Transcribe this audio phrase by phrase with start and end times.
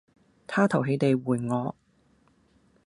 [0.47, 1.75] 他淘氣地回我